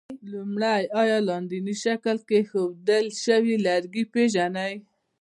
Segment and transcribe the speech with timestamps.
[0.31, 4.73] لومړی: آیا لاندیني شکل کې ښودل شوي لرګي پېژنئ؟